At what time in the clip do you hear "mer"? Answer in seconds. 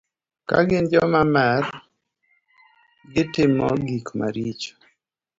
1.33-1.63